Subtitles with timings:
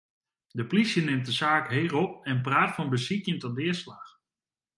[0.47, 4.09] De plysje nimt de saak heech op en praat fan besykjen ta deaslach.